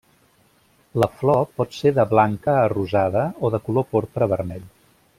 [1.03, 4.69] La flor pot ser de blanca a rosada o de color porpra vermell.